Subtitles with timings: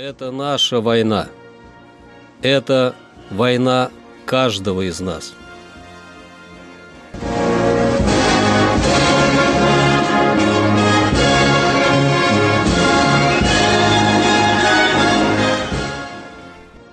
[0.00, 1.28] Это наша война.
[2.40, 2.94] Это
[3.30, 3.90] война
[4.26, 5.34] каждого из нас.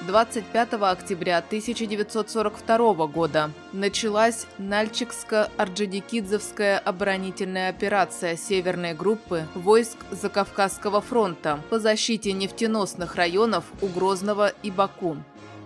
[0.06, 12.32] 25 октября 1942 года началась Нальчикско-Орджоникидзевская оборонительная операция Северной группы войск Закавказского фронта по защите
[12.32, 15.16] нефтеносных районов у Грозного и Баку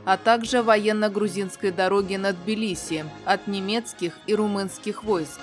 [0.06, 5.40] а также военно-грузинской дороги на Тбилиси от немецких и румынских войск.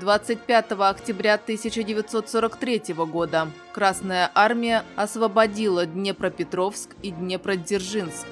[0.00, 8.26] 25 октября 1943 года Красная армия освободила Днепропетровск и Днепродзержинск.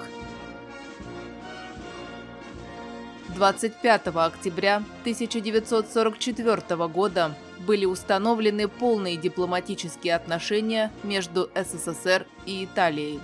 [3.34, 7.34] 25 октября 1944 года
[7.66, 13.20] были установлены полные дипломатические отношения между СССР и Италией.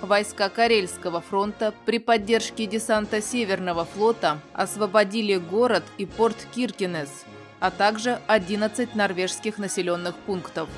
[0.00, 7.26] Войска Карельского фронта при поддержке десанта Северного флота освободили город и порт Киркинес,
[7.60, 10.68] а также 11 норвежских населенных пунктов.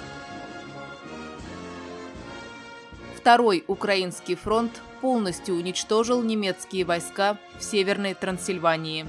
[3.29, 9.05] Второй Украинский фронт полностью уничтожил немецкие войска в Северной Трансильвании.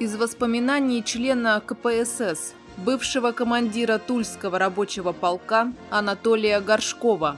[0.00, 7.36] Из воспоминаний члена КПСС, бывшего командира Тульского рабочего полка Анатолия Горшкова.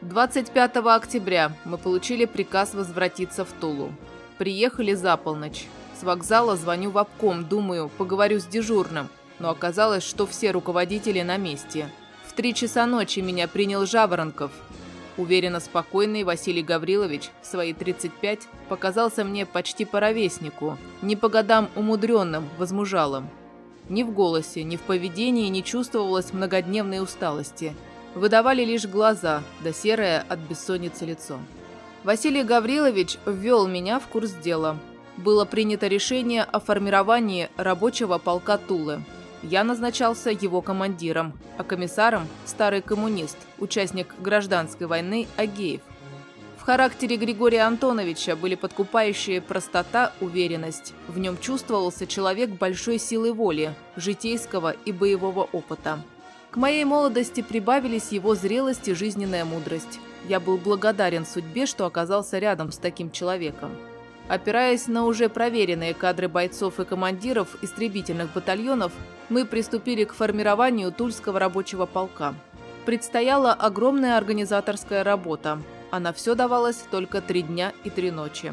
[0.00, 3.92] 25 октября мы получили приказ возвратиться в Тулу.
[4.36, 5.66] Приехали за полночь.
[5.96, 9.08] С вокзала звоню в обком, думаю, поговорю с дежурным,
[9.42, 11.90] но оказалось, что все руководители на месте.
[12.24, 14.52] В три часа ночи меня принял Жаворонков,
[15.18, 21.68] Уверенно спокойный Василий Гаврилович в свои 35 показался мне почти по ровеснику, не по годам
[21.76, 23.28] умудренным, возмужалым.
[23.90, 27.74] Ни в голосе, ни в поведении не чувствовалось многодневной усталости.
[28.14, 31.38] Выдавали лишь глаза, да серое от бессонницы лицо.
[32.04, 34.78] Василий Гаврилович ввел меня в курс дела.
[35.18, 39.04] Было принято решение о формировании рабочего полка Тулы–
[39.42, 45.82] я назначался его командиром, а комиссаром– старый коммунист, участник гражданской войны Агеев.
[46.56, 50.94] В характере Григория Антоновича были подкупающие простота, уверенность.
[51.08, 55.98] В нем чувствовался человек большой силы воли, житейского и боевого опыта.
[56.52, 59.98] К моей молодости прибавились его зрелость и жизненная мудрость.
[60.28, 63.72] Я был благодарен судьбе, что оказался рядом с таким человеком.
[64.28, 68.92] Опираясь на уже проверенные кадры бойцов и командиров истребительных батальонов,
[69.28, 72.34] мы приступили к формированию Тульского рабочего полка.
[72.86, 78.52] Предстояла огромная организаторская работа, а на все давалось только три дня и три ночи.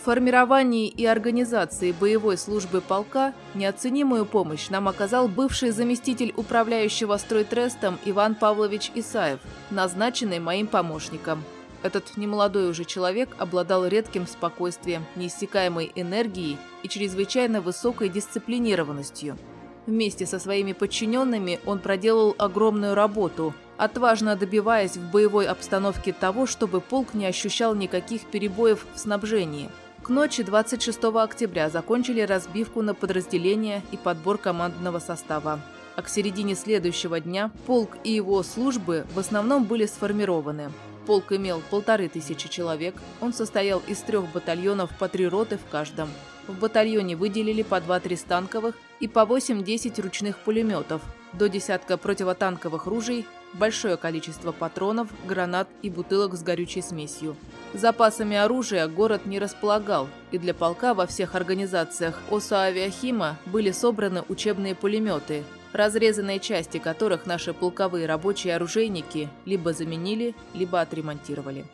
[0.00, 7.98] В формировании и организации боевой службы полка неоценимую помощь нам оказал бывший заместитель управляющего стройтрестом
[8.04, 9.40] Иван Павлович Исаев,
[9.70, 11.42] назначенный моим помощником–
[11.82, 19.36] этот немолодой уже человек обладал редким спокойствием, неиссякаемой энергией и чрезвычайно высокой дисциплинированностью.
[19.86, 26.80] Вместе со своими подчиненными он проделал огромную работу, отважно добиваясь в боевой обстановке того, чтобы
[26.80, 29.70] полк не ощущал никаких перебоев в снабжении.
[30.02, 35.60] К ночи 26 октября закончили разбивку на подразделения и подбор командного состава.
[35.96, 40.70] А к середине следующего дня полк и его службы в основном были сформированы.
[41.06, 42.96] Полк имел полторы тысячи человек.
[43.20, 46.08] Он состоял из трех батальонов по три роты в каждом.
[46.48, 51.02] В батальоне выделили по 2-3 станковых и по 8-10 ручных пулеметов,
[51.32, 57.36] до десятка противотанковых ружей, большое количество патронов, гранат и бутылок с горючей смесью.
[57.74, 64.24] Запасами оружия город не располагал, и для полка во всех организациях ОСА «Авиахима» были собраны
[64.28, 65.42] учебные пулеметы,
[65.76, 71.64] разрезанные части которых наши полковые рабочие оружейники либо заменили, либо отремонтировали.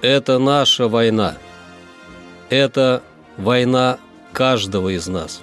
[0.00, 1.36] Это наша война.
[2.48, 3.02] Это
[3.36, 3.98] война
[4.32, 5.42] каждого из нас.